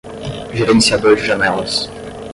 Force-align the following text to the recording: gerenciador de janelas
gerenciador 0.51 1.15
de 1.15 1.21
janelas 1.21 1.87